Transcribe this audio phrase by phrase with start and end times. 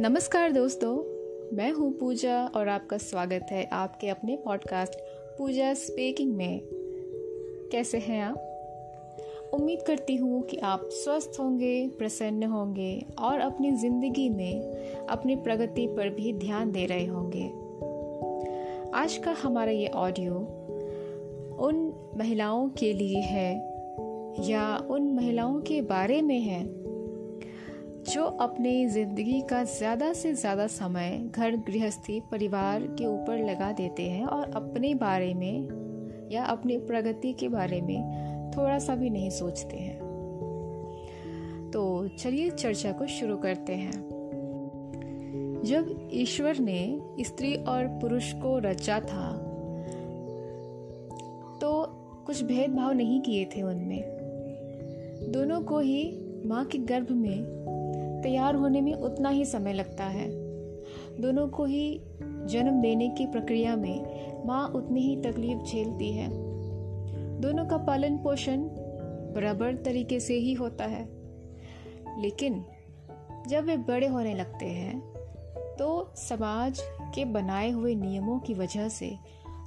[0.00, 0.96] नमस्कार दोस्तों,
[1.56, 4.94] मैं हूँ पूजा और आपका स्वागत है आपके अपने पॉडकास्ट
[5.38, 6.60] पूजा स्पीकिंग में।
[7.72, 8.36] कैसे हैं आप?
[9.54, 14.60] उम्मीद करती हूँ कि आप स्वस्थ होंगे, प्रसन्न होंगे और अपनी ज़िंदगी में
[15.06, 17.46] अपनी प्रगति पर भी ध्यान दे रहे होंगे।
[18.94, 20.34] आज का हमारा ये ऑडियो
[21.60, 23.54] उन महिलाओं के लिए है
[24.40, 26.83] या उन महिलाओं के बारे में है
[28.04, 34.02] जो अपने ज़िंदगी का ज़्यादा से ज़्यादा समय घर गृहस्थी परिवार के ऊपर लगा देते
[34.02, 39.30] हैं और अपने बारे में या अपनी प्रगति के बारे में थोड़ा सा भी नहीं
[39.30, 39.98] सोचते हैं।
[41.70, 44.02] तो चलिए चर्चा को शुरू करते हैं।
[45.64, 49.30] जब ईश्वर ने स्त्री और पुरुष को रचा था
[51.60, 51.72] तो
[52.26, 54.02] कुछ भेदभाव नहीं किए थे उनमें।
[55.32, 56.04] दोनों को ही
[56.46, 57.63] माँ के गर्भ में
[58.24, 60.28] तैयार होने में उतना ही समय लगता है।
[61.20, 62.00] दोनों को ही
[62.46, 64.04] जन्म देने की प्रक्रिया में
[64.46, 66.28] माँ उतनी ही तकलीफ़ झेलती है।
[67.40, 68.60] दोनों का पालन पोषण
[69.34, 71.08] बराबर तरीके से ही होता है।
[72.20, 72.64] लेकिन
[73.48, 75.00] जब वे बड़े होने लगते हैं
[75.78, 76.80] तो समाज
[77.14, 79.16] के बनाए हुए नियमों की वजह से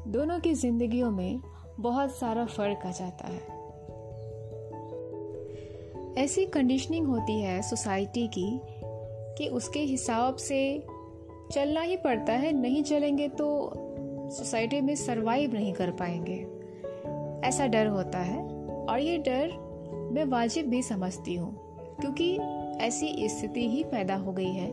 [0.07, 1.41] दोनों की जिंदगियों में
[1.79, 3.56] बहुत सारा फ़र्क आ जाता है।
[6.17, 8.59] ऐसी कंडीशनिंग होती है सोसाइटी की
[9.37, 10.83] कि उसके हिसाब से
[11.51, 13.47] चलना ही पड़ता है, नहीं चलेंगे तो
[14.29, 16.37] सोसाइटी में सरवाइव नहीं कर पाएँगे।
[17.47, 18.41] ऐसा डर होता है
[18.85, 19.51] और ये डर
[20.13, 21.51] मैं वाजिब भी समझती हूँ,
[22.01, 22.35] क्योंकि
[22.85, 24.69] ऐसी स्थिति ही पैदा हो गई है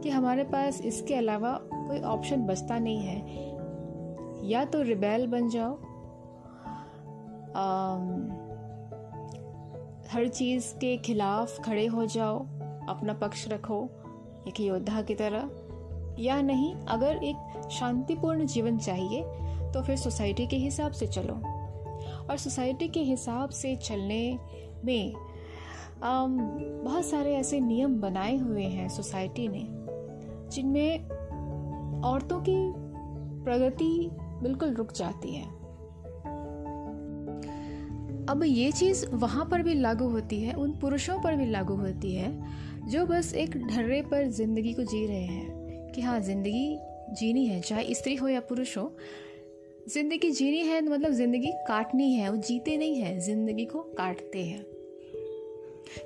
[0.00, 5.78] कि हमारे पास इसके अलावा कोई ऑप्शन बचता नहीं है। या तो रिबेल बन जाओ
[10.12, 12.38] हर चीज़ के खिलाफ खड़े हो जाओ
[12.88, 13.88] अपना पक्ष रखो
[14.48, 15.50] एक योद्धा की तरह।
[16.18, 19.22] या नहीं अगर एक शांतिपूर्ण जीवन चाहिए
[19.72, 21.34] तो फिर सोसाइटी के हिसाब से चलो।
[22.30, 24.38] और सोसाइटी के हिसाब से चलने
[24.84, 25.14] में
[26.02, 26.38] आम,
[26.84, 29.66] बहुत सारे ऐसे नियम बनाए हुए हैं सोसाइटी ने
[30.50, 31.08] जिनमें
[32.02, 32.72] औरतों की
[33.44, 34.08] प्रगति
[34.42, 35.57] बिल्कुल रुक जाती है।
[38.28, 42.14] अब ये चीज़ वहाँ पर भी लागू होती है, उन पुरुषों पर भी लागू होती
[42.14, 42.32] है,
[42.90, 46.78] जो बस एक ढर्रे पर ज़िंदगी को जी रहे हैं कि हाँ ज़िंदगी
[47.14, 48.96] जीनी है, चाहे स्त्री हो या पुरुष हो।
[49.88, 54.64] ज़िंदगी जीनी है मतलब ज़िंदगी काटनी है, वो जीते नहीं है, ज़िंदगी को काटते हैं।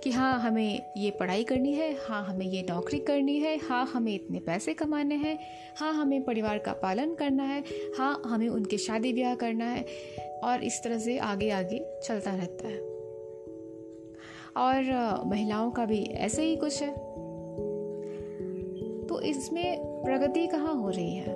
[0.05, 4.15] कि हाँ हमें ये पढ़ाई करनी है हाँ हमें ये नौकरी करनी है हाँ हमें
[4.15, 5.39] इतने पैसे कमाने हैं
[5.77, 7.65] हाँ हमें परिवार का पालन करना है
[7.99, 9.85] हाँ हमें उनके शादी ब्याह करना है।
[10.45, 12.93] और इस तरह से आगे आगे चलता रहता है।
[14.57, 14.83] और
[15.27, 16.95] महिलाओं का भी ऐसे ही कुछ है।
[19.07, 21.35] तो इसमें प्रगति कहाँ हो रही है?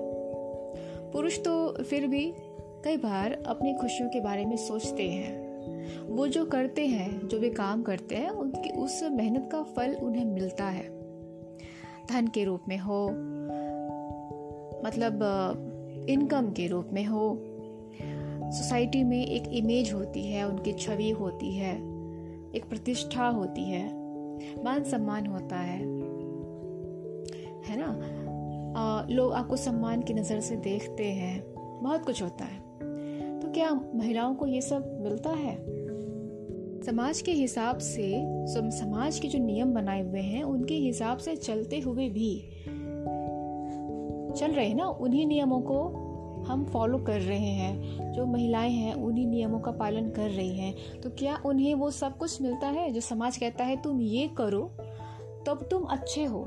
[1.13, 2.33] पुरुष तो फिर भी
[2.85, 5.47] कई बार अपनी खुशियों के बारे में सोचते हैं।
[6.07, 10.25] वो जो करते हैं, जो भी काम करते हैं, उनकी, उस मेहनत का फल उन्हें
[10.25, 10.97] मिलता है।
[12.07, 13.09] धन के रूप में हो
[14.87, 15.19] मतलब
[16.09, 17.39] इनकम के रूप में हो
[18.51, 21.77] सोसाइटी में एक इमेज होती है उनकी छवि होती है
[22.55, 23.87] एक प्रतिष्ठा होती है
[24.65, 25.79] मान सम्मान होता है।
[27.63, 27.87] है ना?
[28.81, 31.45] आ, लोग आपको सम्मान की नज़र से देखते हैं
[31.83, 32.61] बहुत कुछ होता है।
[33.41, 35.77] तो क्या महिलाओं को ये सब मिलता है?
[36.83, 38.23] समाज के हिसाब से
[38.71, 42.49] समाज के जो नियम बनाए हुए हैं उनके हिसाब से चलते हुए भी
[44.33, 46.06] चल रहे ना उन्हीं नियमों को
[46.47, 51.01] हम फॉलो कर रहे हैं, जो महिलाएँ हैं, उन्हीं नियमों का पालन कर रही हैं।
[51.01, 54.63] तो क्या उन्हें वो सब कुछ मिलता है जो समाज कहता है, तुम ये करो,
[55.47, 56.45] तब तुम अच्छे हो।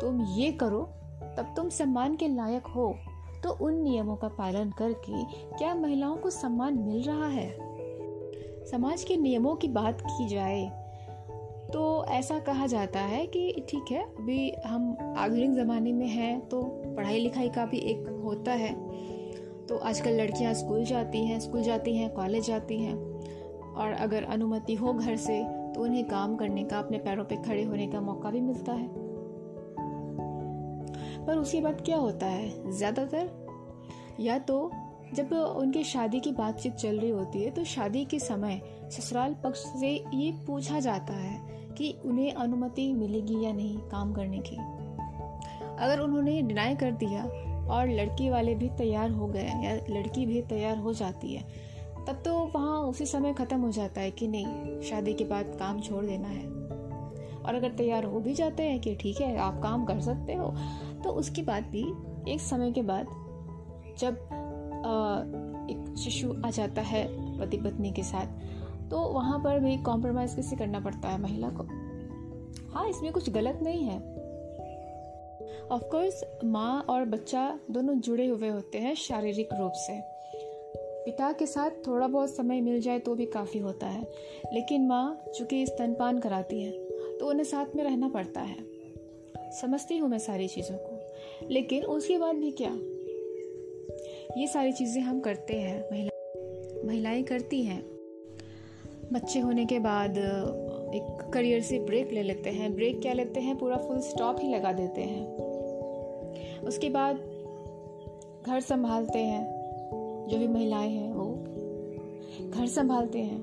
[0.00, 0.82] तुम ये करो,
[1.36, 2.94] तब तुम सम्मान के लायक हो।
[3.42, 5.22] तो उन नियमों का पालन करके
[5.58, 7.50] क्या महिलाओं को सम्मान मिल रहा है?
[8.66, 10.70] समाज के नियमों की बात की जाए
[11.72, 16.62] तो ऐसा कहा जाता है कि ठीक है, अभी हम आधुनिक ज़माने में हैं तो
[16.96, 18.72] पढ़ाई लिखाई का भी एक होता है।
[19.70, 22.94] तो आजकल लड़कियाँ स्कूल जाती हैं, स्कूल जाती हैं, कॉलेज जाती हैं।
[23.74, 25.42] और अगर अनुमति हो घर से
[25.74, 28.88] तो उन्हें काम करने का, अपने पैरों पे खड़े होने का मौका भी मिलता है।
[31.26, 32.70] पर उसके बाद क्या होता है?
[32.70, 33.30] ज़्यादातर
[34.20, 34.70] या तो
[35.14, 39.58] जब उनकी शादी की बातचीत चल रही होती है तो शादी के समय ससुराल पक्ष
[39.80, 41.38] से ये पूछा जाता है
[41.74, 44.56] कि उन्हें अनुमति मिलेगी या नहीं काम करने की।
[45.76, 47.22] अगर उन्होंने डिनाई कर दिया
[47.70, 51.42] और लड़की वाले भी तैयार हो गए या लड़की भी तैयार हो जाती है
[52.06, 55.80] तब तो वहाँ उसी समय ख़त्म हो जाता है कि नहीं शादी के बाद काम
[55.80, 56.44] छोड़ देना है।
[57.40, 60.54] और अगर तैयार हो भी जाते हैं कि ठीक है आप काम कर सकते हो
[61.04, 61.84] तो उसके बाद भी
[62.32, 63.06] एक समय के बाद
[63.98, 64.18] जब
[64.82, 65.20] आ,
[65.70, 67.06] एक शिशु आ जाता है
[67.38, 71.64] पति पत्नी के साथ तो वहाँ पर भी कॉम्प्रोमाइज़ कैसे करना पड़ता है महिला को।
[72.72, 73.98] हाँ इसमें कुछ गलत नहीं है।
[75.70, 80.00] ऑफ़ कोर्स माँ और बच्चा दोनों जुड़े हुए होते हैं शारीरिक रूप से।
[81.04, 84.06] पिता के साथ थोड़ा बहुत समय मिल जाए तो भी काफ़ी होता है।
[84.52, 86.70] लेकिन माँ चूँकि स्तनपान कराती है
[87.18, 88.56] तो उन्हें साथ में रहना पड़ता है।
[89.60, 91.12] समझती हूँ मैं सारी चीज़ों को।
[91.50, 92.78] लेकिन उसके बाद भी क्या?
[94.40, 96.10] ये सारी चीज़ें हम करते हैं। महिला
[96.86, 97.82] महिलाएँ करती हैं।
[99.12, 100.18] बच्चे होने के बाद,
[100.94, 103.58] एक करियर से ब्रेक ले लेते हैं। ब्रेक क्या लेते हैं?
[103.58, 105.49] पूरा फुल स्टॉप ही लगा देते हैं।
[106.64, 107.16] उसके बाद
[108.46, 109.48] घर संभालते हैं,
[110.28, 111.38] जो भी महिलाएँ हैं वो।
[112.50, 113.40] घर संभालते हैं।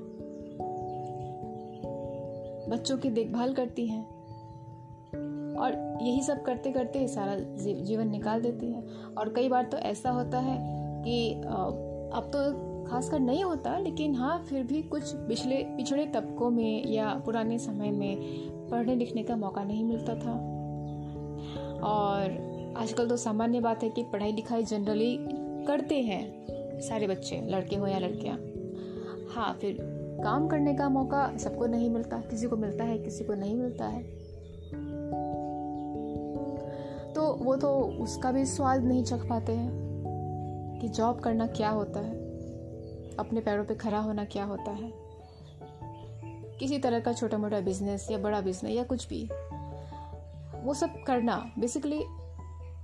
[2.68, 4.18] बच्चों की देखभाल करती हैं।
[5.56, 7.36] और यही सब करते करते सारा
[7.82, 10.58] जीवन निकाल देती हैं। और कई बार तो ऐसा होता है
[11.02, 11.34] कि
[12.12, 17.22] अब तो खासकर नहीं होता, लेकिन हाँ फिर भी कुछ पिछले, पिछड़े तबकों में या
[17.24, 18.16] पुराने समय में
[18.68, 20.32] पढ़ने लिखने का मौका नहीं मिलता था।
[21.82, 22.47] और
[22.78, 25.16] आजकल तो सामान्य बात है कि पढ़ाई लिखाई जनरली
[25.66, 28.36] करते हैं सारे बच्चे, लड़के हो या लड़कियाँ।
[29.34, 29.76] हाँ फिर
[30.24, 33.84] काम करने का मौका सबको नहीं मिलता, किसी को मिलता है, किसी को नहीं मिलता
[33.84, 34.02] है।
[37.12, 42.00] तो वो तो उसका भी स्वाद नहीं चख पाते हैं कि जॉब करना क्या होता
[42.00, 42.14] है,
[43.16, 44.92] अपने पैरों पे खड़ा होना क्या होता है।
[46.58, 49.22] किसी तरह का छोटा मोटा बिज़नेस या बड़ा बिज़नेस या कुछ भी,
[50.64, 52.02] वो सब करना बेसिकली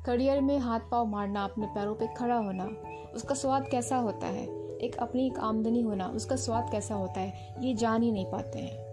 [0.05, 2.71] करियर में हाथ पाव मारना, अपने पैरों पे खड़ा होना,
[3.15, 4.47] उसका स्वाद कैसा होता है?
[4.79, 7.56] एक अपनी एक आमदनी होना, उसका स्वाद कैसा होता है?
[7.61, 8.85] ये जान ही नहीं पाते हैं।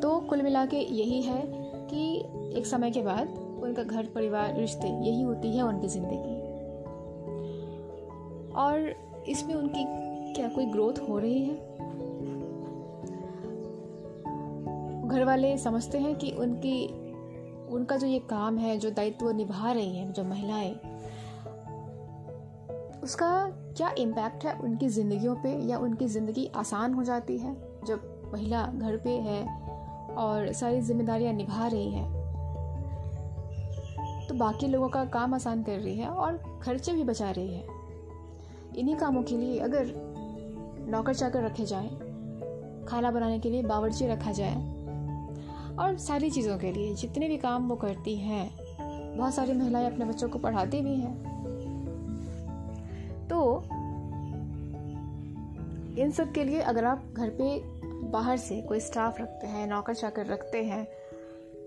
[0.00, 1.42] तो कुल मिला के यही है
[1.86, 2.20] कि
[2.58, 3.28] एक समय के बाद
[3.62, 6.40] उनका घर, परिवार, रिश्ते यही होती है उनकी ज़िंदगी।
[8.52, 8.94] और
[9.28, 9.84] इसमें उनकी
[10.32, 11.54] क्या कोई ग्रोथ हो रही है?
[15.08, 17.03] घर वाले समझते हैं कि उनकी
[17.70, 20.74] उनका जो ये काम है, जो दायित्व निभा रही हैं, जो महिलाएँ,
[23.02, 25.66] उसका क्या इम्पैक्ट है उनकी ज़िंदगियों पे?
[25.66, 27.54] या उनकी ज़िंदगी आसान हो जाती है
[27.86, 29.60] जब महिला घर पे है
[30.14, 32.24] और सारी जिम्मेदारियाँ निभा रही हैं?
[34.28, 37.66] तो बाकी लोगों का काम आसान कर रही है और खर्चे भी बचा रही है।
[38.76, 39.92] इन्हीं कामों के लिए अगर
[40.88, 41.88] नौकर चाकर रखे जाए,
[42.88, 44.73] खाना बनाने के लिए बावर्ची रखा जाए
[45.78, 50.04] और सारी चीज़ों के लिए, जितने भी काम वो करती हैं। बहुत सारी महिलाएँ अपने
[50.04, 51.14] बच्चों को पढ़ाती भी हैं।
[53.28, 53.62] तो
[55.98, 57.58] इन सब के लिए अगर आप घर पे
[58.10, 60.86] बाहर से कोई स्टाफ रखते हैं, नौकर चाकर रखते हैं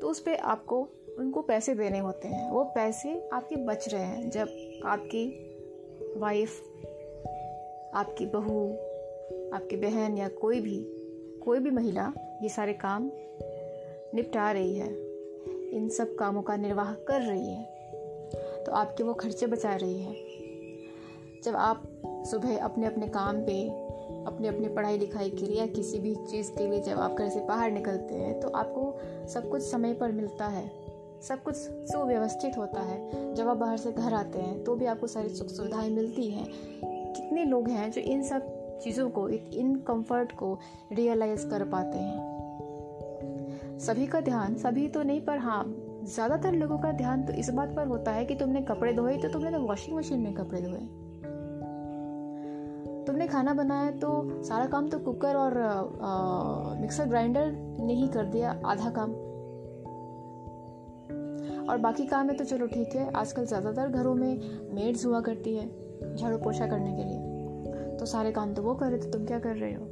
[0.01, 0.88] तो उस पर आपको
[1.19, 4.48] उनको पैसे देने होते हैं। वो पैसे आपके बच रहे हैं। जब
[4.86, 5.25] आपकी
[6.18, 6.62] वाइफ
[7.95, 8.71] आपकी बहू,
[9.54, 10.77] आपकी बहन या कोई भी
[11.45, 12.12] कोई भी महिला
[12.44, 13.09] ये सारे काम
[14.13, 14.89] निपटा रही है।
[15.71, 17.63] इन सब कामों का निर्वाह कर रही है।
[18.63, 20.15] तो आपके वो खर्चे बचा रही है।
[21.44, 23.69] जब आप सुबह अपने अपने काम पे
[24.25, 27.30] अपने अपने पढ़ाई लिखाई के लिए या किसी भी चीज़ के लिए जब आप घर
[27.30, 30.71] से बाहर निकलते हैं तो आपको सब कुछ समय पर मिलता है।
[31.21, 35.07] सब कुछ सुव्यवस्थित होता है। जब आप बाहर से घर आते हैं तो भी आपको
[35.07, 36.47] सारी सुख सुविधाएँ मिलती हैं।
[37.14, 40.59] कितने लोग हैं जो इन सब चीज़ों को, इन कंफर्ट को
[40.92, 42.36] रियलाइज़ कर पाते हैं?
[43.80, 45.64] सभी का ध्यान, सभी तो नहीं, पर हाँ
[46.06, 49.30] ज़्यादातर लोगों का ध्यान तो इस बात पर होता है कि तुमने कपड़े धोए तो
[49.30, 50.80] तुमने तो वॉशिंग मशीन में कपड़े धोए।
[53.07, 55.54] तुमने खाना बनाया तो सारा काम तो कुकर और
[56.81, 59.12] मिक्सर ग्राइंडर ने ही कर दिया, आधा काम।
[61.68, 64.40] और बाकी काम है तो चलो ठीक है, आजकल ज़्यादातर घरों में
[64.76, 68.90] मेड्स हुआ करती है झाड़ू पोछा करने के लिए। तो सारे काम तो वो कर
[68.90, 69.86] रहे थे तुम क्या कर रहे हो?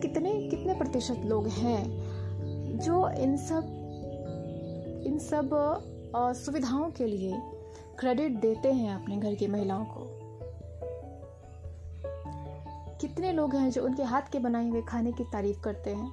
[0.00, 3.74] कितने कितने प्रतिशत लोग हैं जो इन सब
[5.06, 5.50] इन सब
[6.36, 7.32] सुविधाओं के लिए
[7.98, 10.04] क्रेडिट देते हैं अपने घर की महिलाओं को?
[13.00, 16.12] कितने लोग हैं जो उनके हाथ के बनाए हुए खाने की तारीफ़ करते हैं?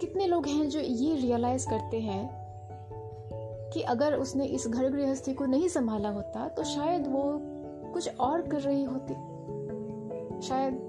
[0.00, 2.28] कितने लोग हैं जो ये रियलाइज़ करते हैं
[3.74, 7.22] कि अगर उसने इस घर गृहस्थी को नहीं संभाला होता तो शायद वो
[7.92, 9.33] कुछ और कर रही होती।
[10.48, 10.80] शायद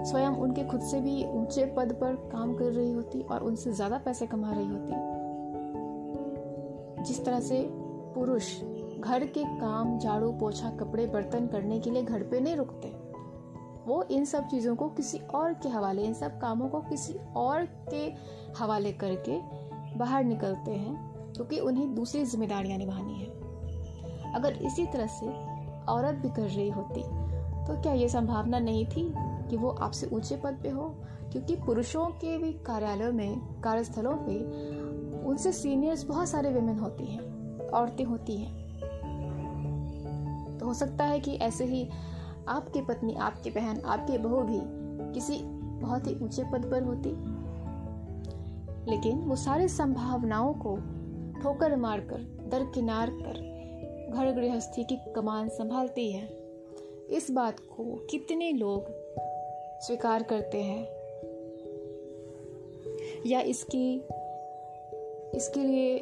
[0.00, 3.98] स्वयं उनके खुद से भी ऊँचे पद पर काम कर रही होती और उनसे ज़्यादा
[3.98, 4.92] पैसे कमा रही होती।
[7.04, 7.66] जिस तरह से
[8.14, 8.60] पुरुष
[9.00, 12.88] घर के काम, झाड़ू, पोछा, कपड़े, बर्तन करने के लिए घर पे नहीं रुकते,
[13.86, 17.64] वो इन सब चीज़ों को किसी और के हवाले, इन सब कामों को किसी और
[17.90, 18.12] के
[18.58, 19.38] हवाले करके
[19.98, 20.94] बाहर निकलते हैं,
[21.34, 25.26] क्योंकि उन्हें दूसरी जिम्मेदारियाँ निभानी है। अगर इसी तरह से
[25.88, 27.02] औरत भी कर रही होती
[27.68, 30.94] तो क्या ये संभावना नहीं थी कि वो आपसे ऊँचे पद पे हो?
[31.32, 34.38] क्योंकि पुरुषों के भी कार्यालयों में, कार्यस्थलों पे
[35.24, 38.68] उनसे सीनियर्स बहुत सारे वेमेन होती हैं, औरतें होती हैं।
[40.58, 41.88] तो हो सकता है कि ऐसे ही
[42.48, 44.60] आपकी पत्नी, आपकी बहन, आपकी बहू भी
[45.14, 45.38] किसी
[45.80, 47.10] बहुत ही ऊँचे पद पर होती।
[48.90, 50.76] लेकिन वो सारी संभावनाओं को
[51.40, 53.48] ठोकर मारकर, दरकिनार कर
[54.14, 56.37] घर गृहस्थी की कमान संभालती है।
[57.10, 58.86] इस बात को कितने लोग
[59.80, 60.88] स्वीकार करते हैं?
[63.26, 63.94] या इसकी,
[65.36, 66.00] इसके लिए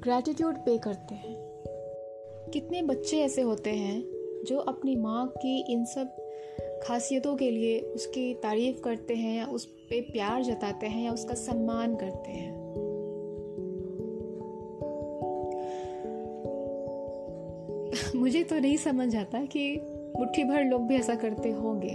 [0.00, 1.48] ग्रैटिट्यूड पे करते हैं?
[2.50, 4.04] कितने बच्चे ऐसे होते हैं
[4.44, 6.16] जो अपनी माँ की इन सब
[6.82, 11.34] खासियतों के लिए उसकी तारीफ़ करते हैं या उस पर प्यार जताते हैं या उसका
[11.34, 12.57] सम्मान करते हैं?
[18.28, 19.60] मुझे तो नहीं समझ आता कि
[20.18, 21.94] मुट्ठी भर लोग भी ऐसा करते होंगे।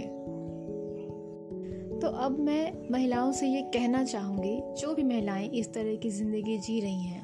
[2.00, 6.56] तो अब मैं महिलाओं से ये कहना चाहूँगी, जो भी महिलाएँ इस तरह की ज़िंदगी
[6.58, 7.22] जी रही हैं,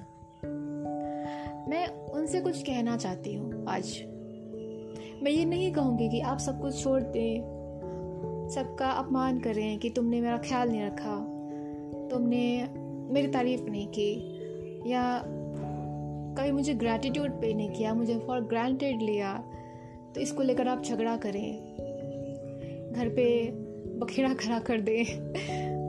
[1.70, 3.90] मैं उनसे कुछ कहना चाहती हूँ आज।
[5.22, 10.20] मैं ये नहीं कहूँगी कि आप सब कुछ छोड़ दें, सबका अपमान करें कि तुमने
[10.20, 11.16] मेरा ख्याल नहीं रखा,
[12.10, 12.68] तुमने
[13.14, 14.12] मेरी तारीफ़ नहीं की,
[14.86, 15.22] या
[16.30, 19.32] कभी मुझे ग्रैटिट्यूड पे नहीं किया, मुझे फॉर ग्रांटेड लिया
[20.14, 21.76] तो इसको लेकर आप झगड़ा करें।
[22.92, 23.26] घर पे
[23.98, 25.04] बखेड़ा खड़ा कर दें,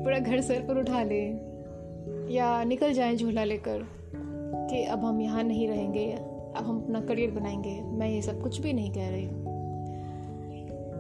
[0.04, 5.44] पूरा घर सर पर उठा लें, या निकल जाएँ झूला लेकर कि अब हम यहाँ
[5.44, 9.26] नहीं रहेंगे, अब हम अपना करियर बनाएँगे। मैं ये सब कुछ भी नहीं कह रही
[9.26, 9.40] हूँ।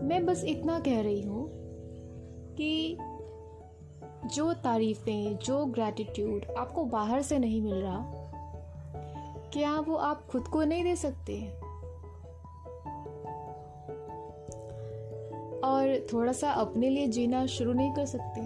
[0.03, 1.47] मैं बस इतना कह रही हूँ
[2.57, 2.97] कि
[4.35, 8.20] जो तारीफ़ें, जो ग्रैटिट्यूड आपको बाहर से नहीं मिल रहा
[9.53, 11.41] क्या वो आप खुद को नहीं दे सकते?
[15.63, 18.41] और थोड़ा सा अपने लिए जीना शुरू नहीं कर सकते।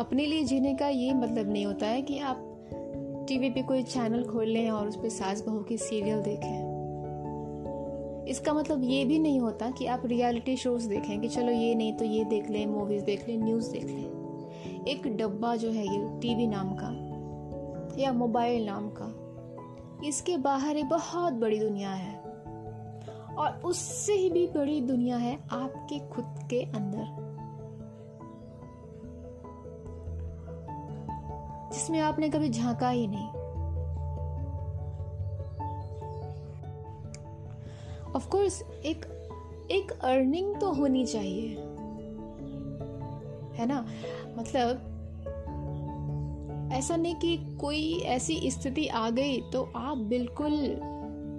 [0.00, 2.44] अपने लिए जीने का ये मतलब नहीं होता है कि आप
[3.28, 6.68] टीवी पे कोई चैनल खोल लें और उस पर सास बहू की सीरियल देखें।
[8.28, 11.92] इसका मतलब ये भी नहीं होता कि आप रियलिटी शोज़ देखें कि चलो ये नहीं
[11.92, 16.20] तो ये देख लें मूवीज़ देख लें न्यूज़ देख लें। एक डब्बा जो है ये
[16.20, 17.07] टीवी नाम का
[17.98, 19.28] या मोबाइल नाम का।
[20.06, 22.20] इसके बाहर एक बहुत बड़ी दुनिया है।
[23.38, 27.28] और उससे ही भी बड़ी दुनिया है आपके खुद के अंदर।
[31.72, 33.28] जिसमें आपने कभी झांका ही नहीं।
[38.14, 39.18] ऑफ़ कोर्स एक
[39.70, 41.48] एक अर्निंग तो होनी चाहिए।
[43.54, 43.86] है ना?
[44.38, 44.87] मतलब
[46.72, 50.80] ऐसा नहीं कि कोई ऐसी स्थिति आ गई तो आप बिल्कुल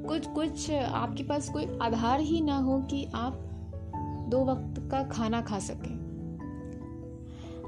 [0.07, 3.33] कुछ कुछ आपके पास कोई आधार ही ना हो कि आप
[4.29, 5.99] दो वक्त का खाना खा सकें।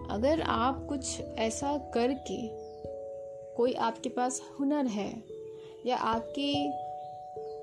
[0.10, 2.48] अगर आप कुछ ऐसा करके
[3.56, 5.24] कोई आपके पास हुनर है
[5.86, 6.72] या आपकी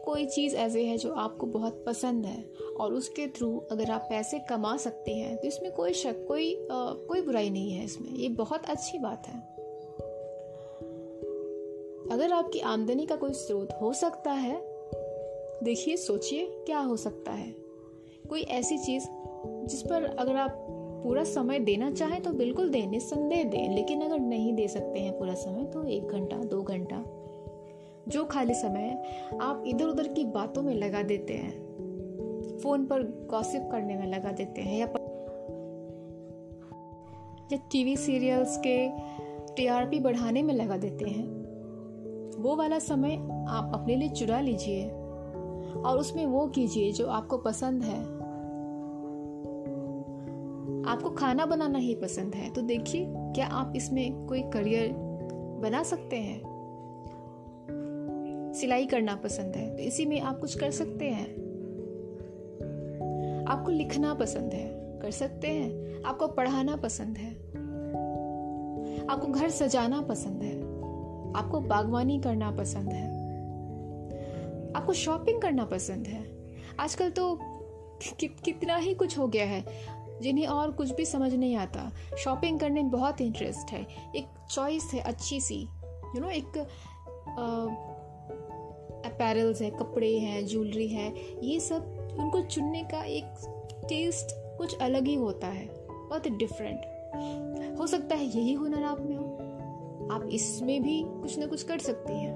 [0.05, 2.45] कोई चीज़ ऐसे है जो आपको बहुत पसंद है
[2.81, 6.93] और उसके थ्रू अगर आप पैसे कमा सकते हैं तो इसमें कोई शक कोई आ,
[7.09, 9.58] कोई बुराई नहीं है इसमें। ये बहुत अच्छी बात है।
[12.13, 14.61] अगर आपकी आमदनी का कोई स्रोत हो सकता है,
[15.63, 17.51] देखिए, सोचिए क्या हो सकता है।
[18.29, 19.07] कोई ऐसी चीज़
[19.67, 20.67] जिस पर अगर आप
[21.05, 25.19] पूरा समय देना चाहें तो बिल्कुल दें निस्संदेह दें, लेकिन अगर नहीं दे सकते हैं
[25.19, 27.05] पूरा समय तो एक घंटा, दो घंटा।
[28.09, 29.03] जो खाली समय
[29.41, 34.33] आप इधर उधर की बातों में लगा देते हैं। फ़ोन पर गॉसिप करने में लगा
[34.33, 34.87] देते हैं, या
[37.53, 38.89] या टीवी सीरियल्स के
[39.55, 41.38] टीआरपी बढ़ाने में लगा देते हैं।
[42.39, 43.15] वो वाला समय
[43.49, 44.91] आप अपने लिए चुरा लीजिए
[45.77, 48.19] और उसमें वो कीजिए जो आपको पसंद है।
[50.85, 54.95] आपको खाना बनाना ही पसंद है। तो देखिए, क्या आप इसमें कोई करियर
[55.63, 56.59] बना सकते हैं?
[58.55, 61.49] सिलाई करना पसंद है। तो इसी में आप कुछ कर सकते हैं।
[63.45, 67.33] आपको लिखना पसंद है। कर सकते हैं। आपको पढ़ाना पसंद है।
[69.07, 70.58] आपको घर सजाना पसंद है।
[71.39, 73.09] आपको बागवानी करना पसंद है।
[74.77, 76.25] आपको शॉपिंग करना पसंद है।
[76.81, 77.39] आजकल तो
[78.21, 79.65] कि, कितना ही कुछ हो गया है
[80.23, 84.91] जिन्हें और कुछ भी समझ नहीं आता। शॉपिंग करने में बहुत इंटरेस्ट है। एक चॉइस
[84.95, 86.59] है अच्छी सी। यू नो एक
[89.07, 91.15] अपैरल्स है कपड़े हैं ज्वेलरी है
[91.45, 93.25] ये सब उनको चुनने का एक
[93.89, 94.27] टेस्ट
[94.59, 96.81] कुछ अलग ही होता है। बहुत डिफरेंट
[97.79, 99.01] हो सकता है यही हुनर आप
[100.11, 102.35] आप इसमें भी कुछ ना कुछ कर सकती हैं।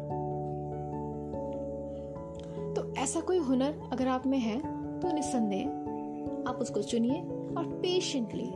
[2.74, 4.58] तो ऐसा कोई हुनर अगर आप में है
[5.00, 7.20] तो निस्संदेह आप उसको चुनिए
[7.56, 8.48] और पेशेंटली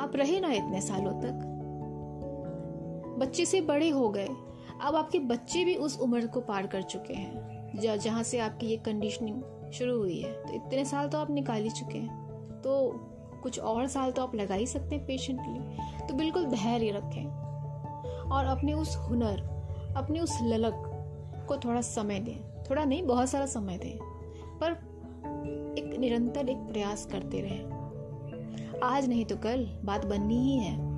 [0.00, 1.50] आप रहे ना इतने सालों तक।
[3.18, 4.28] बच्चे से बड़े हो गए,
[4.82, 8.76] अब आपके बच्चे भी उस उम्र को पार कर चुके हैं। जहाँ से आपकी ये
[8.76, 12.90] कंडीशनिंग शुरू हुई है तो इतने साल तो आप निकाल ही चुके हैं। तो
[13.42, 17.43] कुछ और साल तो आप लगा ही सकते हैं पेशेंटली तो बिल्कुल धैर्य रखें।
[18.32, 19.40] और अपने उस हुनर,
[19.96, 20.90] अपने उस ललक
[21.48, 23.98] को थोड़ा समय दें। थोड़ा नहीं, बहुत सारा समय दें।
[24.58, 24.94] पर
[25.78, 27.84] एक निरंतर एक प्रयास करते रहें।
[28.82, 30.94] आज नहीं तो कल, बात बननी ही है।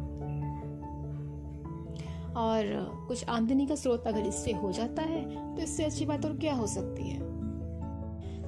[2.34, 6.36] और कुछ आमदनी का स्रोत अगर इससे हो जाता है तो इससे अच्छी बात और
[6.36, 7.36] क्या हो सकती है?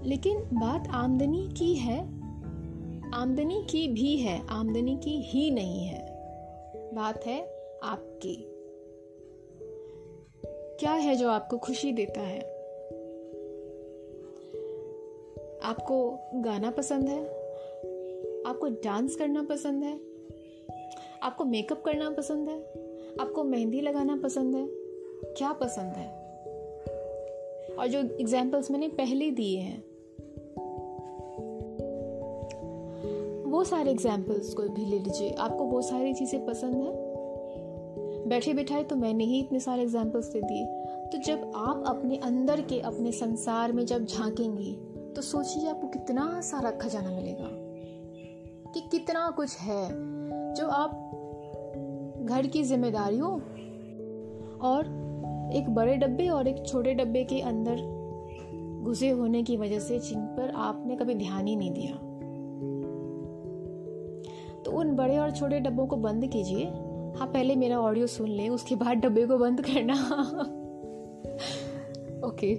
[0.04, 2.00] लेकिन बात आमदनी की है,
[3.14, 6.06] आमदनी की भी है, आमदनी की ही नहीं है।
[6.94, 7.42] बात है
[7.84, 8.57] आपकी।
[10.80, 12.40] क्या है जो आपको खुशी देता है?
[15.62, 17.24] आपको गाना पसंद है?
[18.46, 20.00] आपको डांस करना पसंद है?
[21.22, 22.60] आपको मेकअप करना पसंद है?
[23.20, 24.68] आपको मेहंदी लगाना पसंद है?
[25.34, 26.08] क्या पसंद है?
[27.76, 29.84] और जो एग्जाम्पल्स मैंने पहले दिए हैं,
[33.50, 37.07] वो सारे एग्जाम्पल्स को भी ले लीजिए। आपको वो सारी चीज़ें पसंद है?
[38.28, 40.66] बैठे बैठाए तो मैंने ही इतने सारे एग्जाम्पल्स दे दिए।
[41.12, 44.72] तो जब आप अपने अंदर के अपने संसार में जब झांकेंगी
[45.16, 47.48] तो सोचिए आपको कितना सारा खजाना मिलेगा।
[48.74, 49.88] कि कितना कुछ है
[50.54, 50.90] जो आप
[52.22, 53.32] घर की जिम्मेदारियों
[54.58, 54.84] और
[55.54, 57.76] एक बड़े डब्बे और एक छोटे डब्बे के अंदर
[58.82, 61.94] घुसे होने की वजह से जिन पर आपने कभी ध्यान ही नहीं दिया।
[64.62, 66.70] तो उन बड़े और छोटे डब्बों को बंद कीजिए।
[67.16, 69.94] हाँ पहले मेरा ऑडियो सुन लें, उसके बाद डब्बे को बंद करना।
[72.28, 72.54] ओके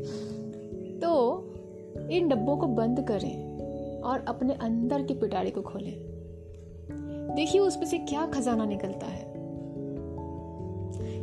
[1.00, 1.46] तो
[2.12, 6.10] इन डब्बों को बंद करें और अपने अंदर के पिटारे को खोलें।
[7.36, 9.34] देखिए, उसमें से क्या खजाना निकलता है।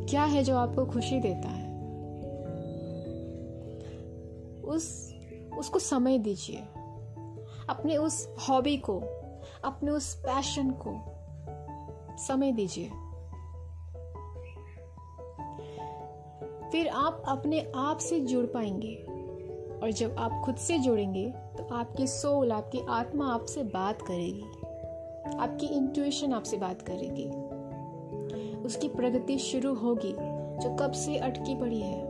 [0.07, 1.67] क्या है जो आपको खुशी देता है?
[4.63, 5.15] उस,
[5.59, 6.59] उसको समय दीजिए।
[7.69, 9.03] अपने उस हॉबी को,
[9.65, 10.95] अपने उस पैशन को
[12.17, 12.91] समय दीजिए।
[16.77, 18.95] फिर आप अपने आप से जुड़ पाएँगे।
[19.83, 24.43] और जब आप खुद से जुड़ेंगे तो आपकी सोल आपकी आत्मा आपसे बात करेगी।
[25.37, 27.29] आपकी इंट्यूशन आपसे बात करेगी।
[28.59, 30.13] उसकी प्रगति शुरू होगी,
[30.59, 32.05] जो कब से अटकी पड़ी है।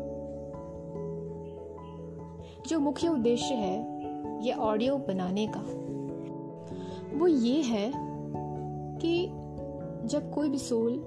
[2.69, 4.05] जो मुख्य उद्देश्य है,
[4.47, 5.65] ये ऑडियो बनाने का।
[7.19, 7.93] वो ये है
[8.99, 9.27] कि
[10.09, 11.05] जब कोई भी सोल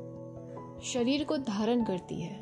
[0.84, 2.39] शरीर को धारण करती है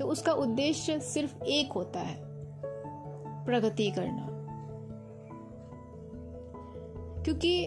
[0.00, 2.16] तो उसका उद्देश्य सिर्फ़ एक होता है,
[3.44, 4.26] प्रगति करना।
[7.22, 7.66] क्योंकि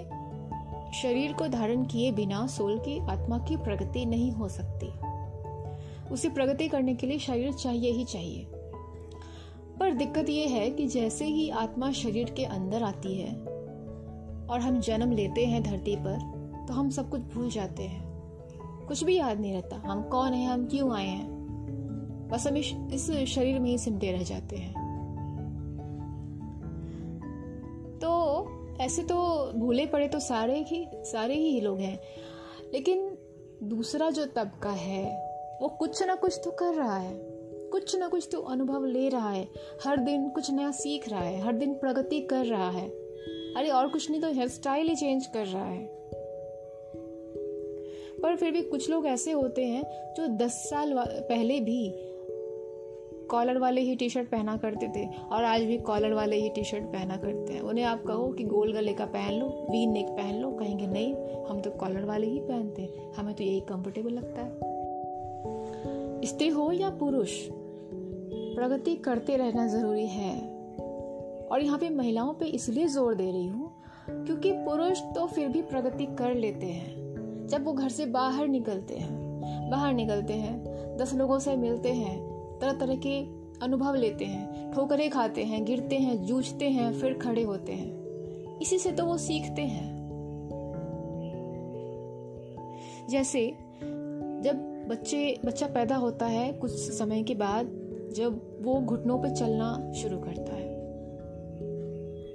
[1.01, 4.87] शरीर को धारण किए बिना सोल की आत्मा की प्रगति नहीं हो सकती।
[6.13, 8.47] उसे प्रगति करने के लिए शरीर चाहिए ही चाहिए।
[9.79, 13.35] पर दिक्कत यह है कि जैसे ही आत्मा शरीर के अंदर आती है
[14.47, 16.17] और हम जन्म लेते हैं धरती पर
[16.67, 18.21] तो हम सब कुछ भूल जाते हैं।
[18.87, 21.32] कुछ भी याद नहीं रहता, हम कौन हैं, हम क्यों आए हैं?
[22.29, 22.57] बस हम
[22.93, 24.83] इस शरीर में ही सिमटे रह जाते हैं।
[28.01, 28.43] तो
[28.81, 31.99] ऐसे तो भूले पड़े तो सारे ही सारे ही लोग हैं।
[32.73, 33.17] लेकिन
[33.63, 35.23] दूसरा जो तबका है,
[35.61, 37.33] वो कुछ ना कुछ तो कर रहा है।
[37.71, 39.47] कुछ ना कुछ तो अनुभव ले रहा है।
[39.85, 42.89] हर दिन कुछ नया सीख रहा है। हर दिन प्रगति कर रहा है।
[43.53, 46.03] अरे, और कुछ नहीं तो हेयर स्टाइल ही चेंज कर रहा है।
[48.21, 52.09] पर फिर भी कुछ लोग ऐसे होते हैं जो दस साल पहले भी
[53.33, 56.63] कॉलर वाले ही टी शर्ट पहना करते थे और आज भी कॉलर वाले ही टी
[56.63, 60.07] शर्ट पहना करते हैं। उन्हें आप कहो कि गोल गले का पहन लो वी नेक
[60.07, 61.13] पहन लो, कहेंगे नहीं,
[61.45, 64.51] हम तो कॉलर वाले ही पहनते हैं। हमें तो यही कंफर्टेबल लगता है।
[66.25, 67.31] स्त्री हो या पुरुष,
[68.55, 70.33] प्रगति करते रहना ज़रूरी है।
[71.47, 73.71] और यहाँ पे महिलाओं पे इसलिए ज़ोर दे रही हूँ,
[74.09, 78.95] क्योंकि पुरुष तो फिर भी प्रगति कर लेते हैं। जब वो घर से बाहर निकलते
[78.95, 82.32] हैं, बाहर निकलते हैं, दस लोगों से मिलते हैं
[82.63, 83.25] तरह तरह के
[83.65, 88.03] अनुभव लेते हैं, ठोकरें खाते हैं, गिरते हैं, जूझते हैं, फिर खड़े होते हैं।
[88.59, 90.09] इसी से तो वो सीखते हैं।
[93.09, 93.47] जैसे
[94.41, 97.65] जब बच्चे, बच्चा पैदा होता है कुछ समय के बाद,
[98.15, 100.73] जब वो घुटनों पे चलना शुरू करता है।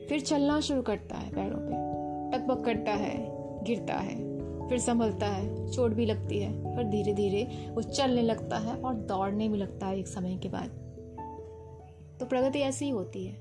[0.06, 1.88] फिर चलना शुरू करता है पैरों पे।
[2.36, 3.28] टकबक करता है,
[3.64, 4.27] गिरता है।
[4.68, 8.94] फिर संभलता है, चोट भी लगती है, पर धीरे धीरे वो चलने लगता है और
[8.94, 10.68] दौड़ने भी लगता है एक समय के बाद।
[12.20, 13.34] तो प्रगति ऐसी ही होती है।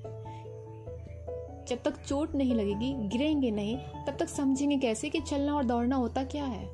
[1.66, 5.96] जब तक चोट नहीं लगेगी, गिरेंगे नहीं, तब तक समझेंगे कैसे कि चलना और दौड़ना
[5.96, 6.68] होता क्या है।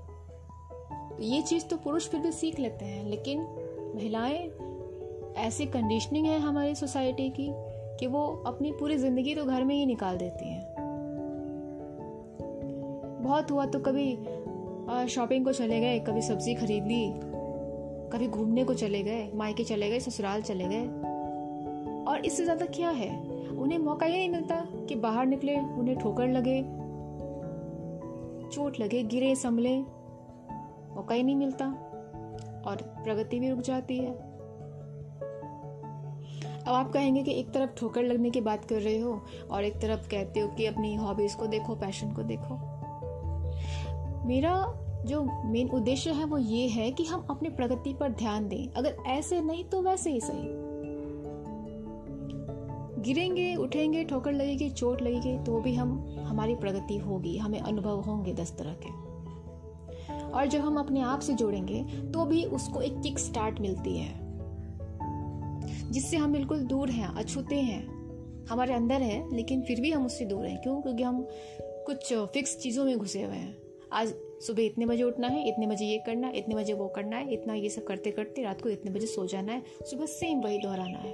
[1.21, 3.41] ये चीज़ तो पुरुष फिर भी सीख लेते हैं, लेकिन
[3.95, 4.51] महिलाएँ,
[5.37, 7.49] ऐसी कंडीशनिंग है हमारी सोसाइटी की
[8.01, 10.74] कि वो अपनी पूरी ज़िंदगी तो घर में ही निकाल देती हैं।
[13.35, 17.05] बहुत हुआ तो कभी शॉपिंग को चले गए, कभी सब्ज़ी खरीद ली
[18.13, 20.85] कभी घूमने को चले गए, मायके चले गए, ससुराल चले गए।
[22.05, 23.09] और इससे ज़्यादा क्या है?
[23.53, 24.57] उन्हें मौका ही नहीं मिलता
[24.89, 26.61] कि बाहर निकले, उन्हें ठोकर लगे,
[28.49, 31.67] चोट लगे, गिरे, संभले। मौका ही नहीं मिलता
[32.67, 34.13] और प्रगति भी रुक जाती है।
[36.61, 39.21] अब आप कहेंगे कि एक तरफ़ ठोकर लगने की बात कर रहे हो
[39.51, 42.74] और एक तरफ़ कहते हो कि अपनी हॉबीज को देखो पैशन को देखो।
[44.25, 48.69] मेरा जो मेन उद्देश्य है वो ये है कि हम अपनी प्रगति पर ध्यान दें।
[48.69, 50.75] अगर ऐसे नहीं तो वैसे ही सही।
[53.03, 58.33] गिरेंगे, उठेंगे, ठोकर लगेगी, चोट लगेगी तो भी हम, हमारी प्रगति होगी। हमें अनुभव होंगे
[58.33, 59.05] दस तरह के।
[60.31, 64.25] और जब हम अपने आप से जोड़ेंगे तो भी उसको एक किक स्टार्ट मिलती है।
[65.91, 67.95] जिससे हम बिल्कुल दूर हैं, अछूते हैं।
[68.47, 70.83] हमारे अंदर है, लेकिन फिर भी हम उससे दूर हैं। क्यों?
[70.83, 71.27] क्योंकि हम
[71.61, 73.64] कुछ फिक्स चीज़ों में घुसे हुए हैं।
[73.95, 77.17] आज सुबह इतने बजे उठना है, इतने बजे ये करना है, इतने बजे वो करना
[77.17, 80.41] है, इतना ये सब करते करते रात को इतने बजे सो जाना है, सुबह सेम
[80.41, 81.13] वही दोहराना है।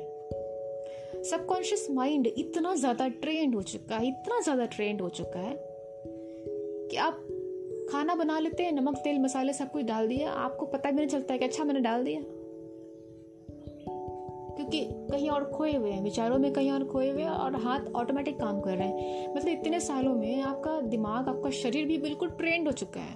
[1.22, 5.54] सबकॉन्शियस माइंड इतना ज़्यादा ट्रेंड हो चुका है, इतना ज़्यादा ट्रेंड हो चुका है
[6.90, 7.26] कि आप
[7.92, 11.08] खाना बना लेते हैं, नमक, तेल, मसाले सब कुछ डाल दिया, आपको पता भी नहीं
[11.08, 12.20] चलता है कि अच्छा मैंने डाल दिया।
[14.56, 17.80] क्योंकि कहीं और खोए हुए हैं, विचारों में कहीं और खोए हुए हैं और हाथ
[17.96, 22.30] ऑटोमेटिक काम कर रहे हैं। मतलब इतने सालों में आपका दिमाग, आपका शरीर भी बिल्कुल
[22.30, 23.14] ट्रेंड हो चुका है।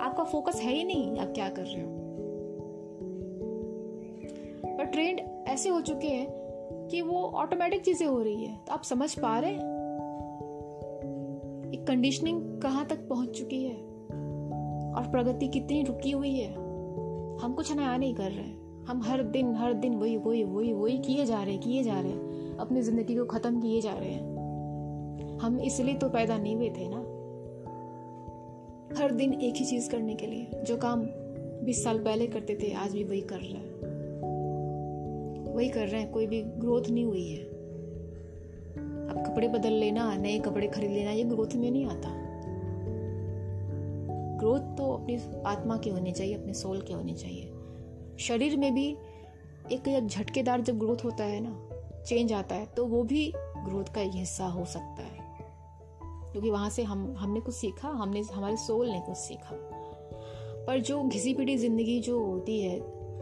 [0.00, 1.98] आपका फोकस है ही नहीं, आप क्या कर रहे हो?
[4.78, 6.28] पर ट्रेंड ऐसे हो चुके हैं
[6.90, 9.78] कि वो ऑटोमेटिक चीज़ें हो रही है। तो आप समझ पा रहे हैं?
[11.88, 13.76] कंडीशनिंग कहाँ तक पहुँच चुकी है?
[14.88, 16.52] और प्रगति कितनी रुकी हुई है?
[17.38, 18.57] हम कुछ नया नहीं कर रहे हैं।
[18.88, 22.00] हम हर दिन हर दिन वही वही वही वही किए जा रहे हैं, किए जा
[22.00, 26.56] रहे हैं। अपनी ज़िंदगी को खत्म किए जा रहे हैं। हम इसलिए तो पैदा नहीं
[26.56, 26.98] हुए थे ना।
[29.02, 31.02] हर दिन एक ही चीज़ करने के लिए, जो काम
[31.64, 33.74] बीस साल पहले करते थे, आज भी वही कर रहे हैं।
[35.54, 37.44] वही कर रहे हैं, कोई भी ग्रोथ नहीं हुई है।
[39.08, 42.08] अब कपड़े बदल लेना, नए कपड़े खरीद लेना, ये ग्रोथ में नहीं आता।
[44.38, 47.47] ग्रोथ तो अपनी आत्मा की होनी चाहिए, अपने सोल की होनी चाहिए।
[48.18, 48.96] शरीर में भी
[49.72, 51.68] एक झटकेदार जब ग्रोथ होता है ना
[52.06, 55.26] चेंज आता है तो वो भी ग्रोथ का हिस्सा हो सकता है।
[56.32, 59.50] क्योंकि वहाँ से हम, हमने कुछ सीखा, हमने, हमारे सोल ने कुछ सीखा।
[60.66, 62.78] पर जो घिसी पिटी ज़िंदगी जो होती है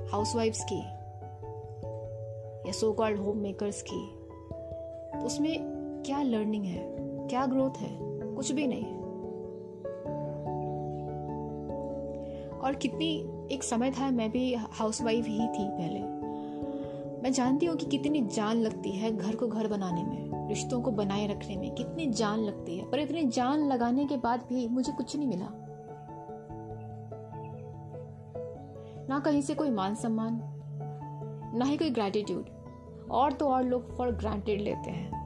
[0.09, 0.81] हाउसवाइफ्स की,
[2.69, 4.07] या सो कॉल्ड होम मेकर्स की
[5.13, 5.59] तो उसमें
[6.07, 6.97] क्या लर्निंग है,
[7.29, 7.99] क्या ग्रोथ है,
[8.37, 9.05] कुछ भी नहीं। है
[12.59, 16.01] और कितनी एक समय था मैं भी हाउसवाइफ ही थी पहले।
[17.23, 20.91] मैं जानती हूँ कि कितनी जान लगती है घर को घर बनाने में, रिश्तों को
[20.91, 24.93] बनाए रखने में, कितनी जान लगती है। पर इतनी जान लगाने के बाद भी मुझे
[24.93, 25.49] कुछ नहीं मिला।
[29.09, 30.41] ना कहीं से कोई मान सम्मान,
[31.55, 32.47] ना ही कोई ग्रेटिट्यूड
[33.11, 35.26] और तो और लोग फॉर ग्रांटेड लेते हैं।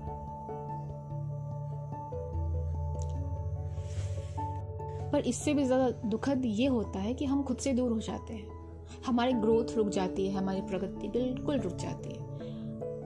[5.13, 8.35] पर इससे भी ज़्यादा दुखद ये होता है कि हम खुद से दूर हो जाते
[8.35, 8.59] हैं।
[9.07, 12.29] हमारी ग्रोथ रुक जाती है, हमारी प्रगति बिल्कुल रुक जाती है।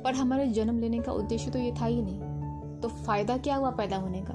[0.02, 3.70] पर हमारे जन्म लेने का उद्देश्य तो ये था ही नहीं। तो फ़ायदा क्या हुआ
[3.70, 4.34] पैदा होने का?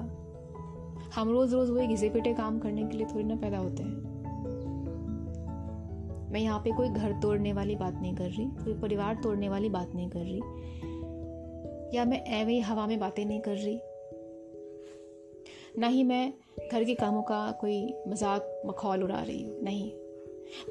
[1.14, 4.08] हम रोज रोज वही घिसे पिटे काम करने के लिए थोड़ी ना पैदा होते हैं।
[6.32, 9.68] मैं यहाँ पे कोई घर तोड़ने वाली बात नहीं कर रही, कोई परिवार तोड़ने वाली
[9.68, 10.40] बात नहीं कर रही,
[11.96, 13.80] या मैं ही हवा में बातें नहीं कर रही।
[15.78, 16.32] ना ही मैं
[16.72, 19.90] घर के कामों का कोई मज़ाक मखौल उड़ा रही हूँ। नहीं।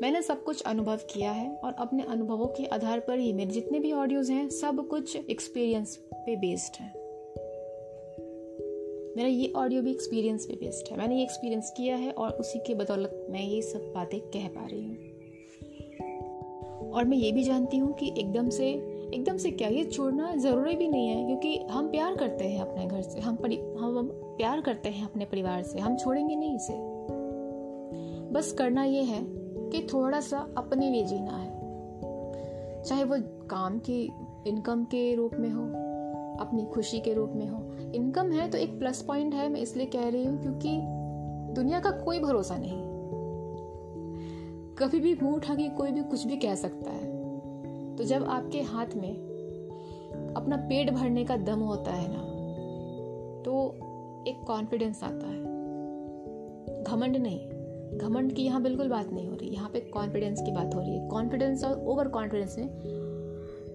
[0.01, 3.79] मैंने सब कुछ अनुभव किया है और अपने अनुभवों के आधार पर ही मेरे जितने
[3.79, 6.87] भी ऑडियोज हैं, सब कुछ एक्सपीरियंस पे बेस्ड है।
[9.17, 12.59] मेरा ये ऑडियो भी एक्सपीरियंस पे बेस्ड है। मैंने ये एक्सपीरियंस किया है और उसी
[12.59, 14.97] के बदौलत मैं ये सब बातें कह पा रही हूँ।
[16.91, 18.69] और मैं ये भी जानती हूँ कि एकदम से
[19.09, 19.67] एकदम से क्या?
[19.67, 23.35] ये छोड़ना ज़रूरी भी नहीं है, क्योंकि हम प्यार करते हैं अपने घर से। हम
[23.35, 26.73] परि, हम प्यार करते हैं अपने परिवार से, हम छोड़ेंगे नहीं इसे।
[28.33, 29.19] बस करना ये है
[29.69, 33.15] कि थोड़ा सा अपने लिए जीना है। चाहे वो
[33.47, 34.01] काम की
[34.47, 35.63] इनकम के रूप में हो,
[36.39, 39.85] अपनी खुशी के रूप में हो। इनकम है तो एक प्लस पॉइंट है, मैं इसलिए
[39.85, 40.79] कह रही हूँ क्योंकि
[41.53, 42.79] दुनिया का कोई भरोसा नहीं।
[44.75, 48.61] कभी भी मुँह उठा के कोई भी कुछ भी कह सकता है। तो जब आपके
[48.61, 49.13] हाथ में
[50.37, 52.23] अपना पेट भरने का दम होता है ना
[53.43, 53.88] तो
[54.27, 55.43] एक कॉन्फिडेंस आता है।
[56.83, 57.49] घमंड नहीं।
[57.97, 60.97] घमंड की यहाँ बिल्कुल बात नहीं हो रही। यहाँ पे कॉन्फिडेंस की बात हो रही
[60.97, 62.69] है। कॉन्फिडेंस और ओवर कॉन्फिडेंस में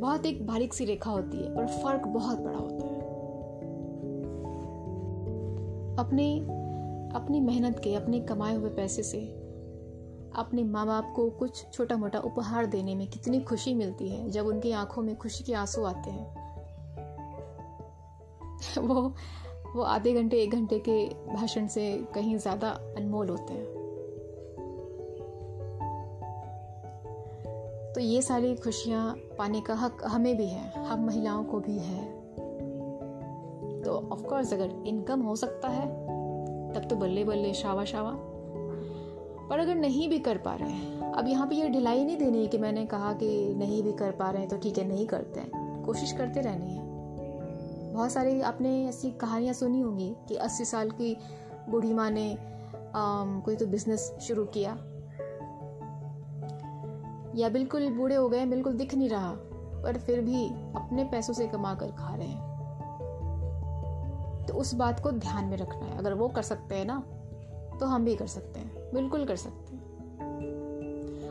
[0.00, 3.00] बहुत एक बारीक सी रेखा होती है और फ़र्क बहुत बड़ा होता है।
[5.96, 6.38] अपने,
[7.14, 9.44] अपनी मेहनत के, अपने कमाए हुए पैसे से
[10.36, 14.46] अपने माँ बाप को कुछ छोटा मोटा उपहार देने में कितनी खुशी मिलती है, जब
[14.46, 16.44] उनकी आँखों में खुशी के आँसू आते हैं।
[18.78, 19.14] वो
[19.74, 23.64] वो आधे घंटे, एक घंटे के भाषण से कहीं ज़्यादा अनमोल होते हैं।
[27.94, 32.04] तो ये सारी खुशियाँ पाने का हक हमें भी है, हम महिलाओं को भी है।
[33.82, 35.86] तो ऑफ़ कोर्स अगर इनकम हो सकता है,
[36.74, 38.12] तब तो बल्ले बल्ले, शावा शावा।
[39.50, 42.40] पर अगर नहीं भी कर पा रहे हैं, अब यहाँ पे ये ढिलाई नहीं देनी
[42.42, 45.06] है कि मैंने कहा कि नहीं भी कर पा रहे हैं तो ठीक है, नहीं
[45.06, 46.83] करते हैं। कोशिश करते रहनी है।
[47.94, 51.16] बहुत सारी आपने ऐसी कहानियाँ सुनी होंगी कि 80 साल की
[51.68, 52.38] बूढ़ी माँ ने
[52.94, 54.72] आम, कोई तो बिज़नेस शुरू किया।
[57.34, 59.32] या बिल्कुल बूढ़े हो गए बिल्कुल दिख नहीं रहा
[59.82, 62.54] पर फिर भी अपने पैसों से कमा कर खा रहे हैं।
[64.48, 67.02] तो उस बात को ध्यान में रखना है। अगर वो कर सकते हैं ना
[67.80, 69.82] तो हम भी कर सकते हैं। बिल्कुल कर सकते हैं।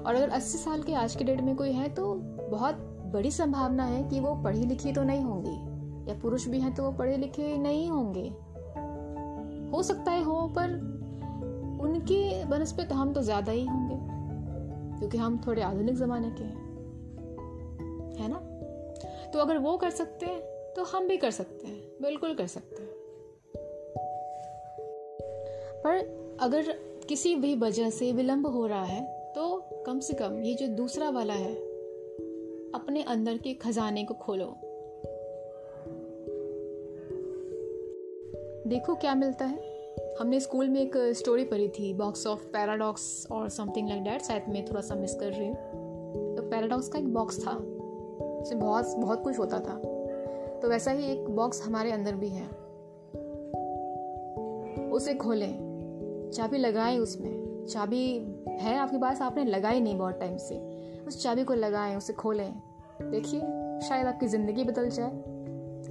[0.03, 2.13] और अगर 80 साल के आज के डेट में कोई है तो
[2.51, 2.75] बहुत
[3.13, 5.72] बड़ी संभावना है कि वो पढ़ी लिखी तो नहीं होंगी।
[6.07, 8.27] या पुरुष भी हैं तो वो पढ़े लिखे नहीं होंगे।
[9.71, 10.73] हो सकता है हो, पर
[11.83, 13.95] उनके बनस्पत हम तो ज़्यादा ही होंगे,
[14.99, 16.61] क्योंकि हम थोड़े आधुनिक ज़माने के हैं।
[18.19, 18.37] है ना?
[19.33, 20.41] तो अगर वो कर सकते हैं
[20.75, 22.91] तो हम भी कर सकते हैं, बिल्कुल कर सकते हैं।
[25.83, 26.71] पर अगर
[27.09, 29.01] किसी भी वजह से विलंब हो रहा है
[29.35, 31.53] तो कम से कम ये जो दूसरा वाला है,
[32.73, 34.45] अपने अंदर के खजाने को खोलो।
[38.67, 39.59] देखो क्या मिलता है।
[40.19, 44.43] हमने स्कूल में एक स्टोरी पढ़ी थी बॉक्स ऑफ़ पैराडॉक्स और समथिंग लाइक डैट शायद
[44.49, 45.55] मैं थोड़ा सा मिस कर रही हूँ।
[46.35, 49.75] तो पैराडॉक्स का एक बॉक्स था उसमें बहुत बहुत कुछ होता था।
[50.61, 52.45] तो वैसा ही एक बॉक्स हमारे अंदर भी है।
[54.89, 58.05] उसे खोलें, चाबी लगाएँ उसमें। चाबी
[58.61, 59.21] है आपके पास?
[59.21, 60.55] आपने लगाई नहीं बहुत टाइम से।
[61.07, 62.53] उस चाबी को लगाएँ, उसे खोलें।
[63.01, 63.39] देखिए,
[63.87, 65.11] शायद आपकी ज़िंदगी बदल जाए,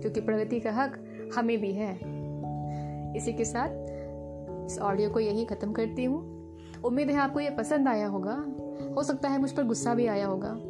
[0.00, 0.98] क्योंकि प्रगति का हक
[1.34, 2.21] हमें भी है।
[3.16, 3.68] इसी के साथ
[4.66, 6.32] इस ऑडियो को यही ख़त्म करती हूँ।
[6.84, 8.44] उम्मीद है आपको ये पसंद आया होगा।
[8.96, 10.60] हो सकता है मुझ पर गुस्सा भी आया होगा।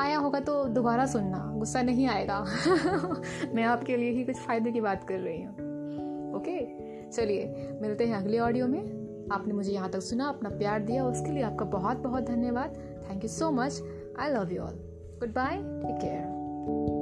[0.00, 2.40] आया होगा तो दोबारा सुनना। गुस्सा नहीं आएगा।
[3.54, 5.54] मैं आपके लिए ही कुछ फ़ायदे की बात कर रही हूँ।
[6.34, 6.88] ओके?
[7.10, 8.98] चलिए, मिलते हैं अगले ऑडियो में।
[9.32, 12.74] आपने मुझे यहाँ तक सुना, अपना प्यार दिया, उसके लिए आपका बहुत बहुत धन्यवाद।
[13.10, 13.82] Thank you so much
[14.20, 14.74] I love you all
[15.28, 16.97] goodbye take care